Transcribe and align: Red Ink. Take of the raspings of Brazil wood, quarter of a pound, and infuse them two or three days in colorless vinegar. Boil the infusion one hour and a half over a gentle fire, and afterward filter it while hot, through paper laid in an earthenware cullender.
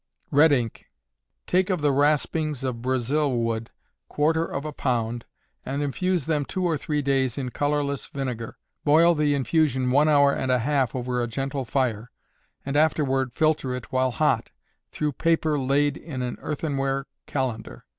Red 0.31 0.51
Ink. 0.51 0.87
Take 1.45 1.69
of 1.69 1.81
the 1.81 1.91
raspings 1.91 2.63
of 2.63 2.81
Brazil 2.81 3.31
wood, 3.33 3.69
quarter 4.09 4.43
of 4.43 4.65
a 4.65 4.71
pound, 4.73 5.25
and 5.63 5.83
infuse 5.83 6.25
them 6.25 6.43
two 6.43 6.65
or 6.65 6.75
three 6.75 7.03
days 7.03 7.37
in 7.37 7.49
colorless 7.51 8.07
vinegar. 8.07 8.57
Boil 8.83 9.13
the 9.13 9.35
infusion 9.35 9.91
one 9.91 10.09
hour 10.09 10.33
and 10.33 10.51
a 10.51 10.57
half 10.57 10.95
over 10.95 11.21
a 11.21 11.27
gentle 11.27 11.65
fire, 11.65 12.09
and 12.65 12.75
afterward 12.75 13.33
filter 13.35 13.75
it 13.75 13.91
while 13.91 14.09
hot, 14.09 14.49
through 14.89 15.11
paper 15.11 15.59
laid 15.59 15.97
in 15.97 16.23
an 16.23 16.37
earthenware 16.41 17.05
cullender. 17.27 17.83